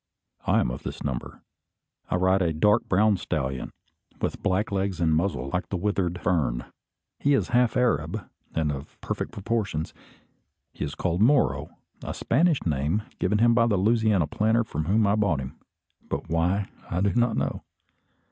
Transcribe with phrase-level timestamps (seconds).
[0.47, 1.43] I am of this number.
[2.09, 3.69] I ride a dark brown stallion,
[4.19, 6.65] with black legs, and muzzle like the withered fern.
[7.19, 9.93] He is half Arab, and of perfect proportions.
[10.73, 11.69] He is called Moro,
[12.03, 15.59] a Spanish name given him by the Louisiana planter from whom I bought him,
[16.09, 17.61] but why I do not know.